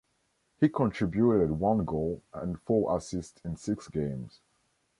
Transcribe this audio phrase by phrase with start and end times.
[0.59, 4.41] He contributed one goal and four assists in six games.